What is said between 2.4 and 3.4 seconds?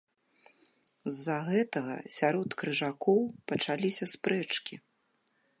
крыжакоў